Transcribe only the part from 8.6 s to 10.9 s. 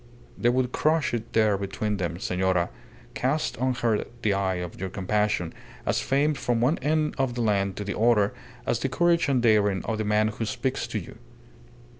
as the courage and daring of the man who speaks